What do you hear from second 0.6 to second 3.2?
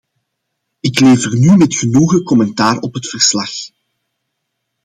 Ik lever nu met genoegen commentaar op het